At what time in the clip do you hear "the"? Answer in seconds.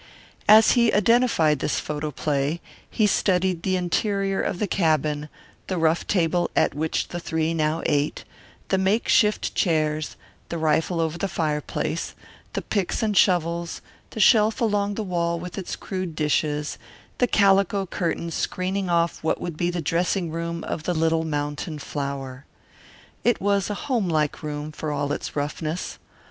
3.61-3.75, 4.57-4.65, 5.67-5.77, 7.09-7.19, 8.69-8.79, 10.49-10.57, 11.19-11.27, 12.53-12.63, 14.09-14.19, 14.95-15.03, 17.19-17.27, 19.69-19.81, 20.81-20.95